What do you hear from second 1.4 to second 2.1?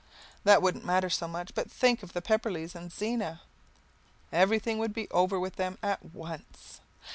but think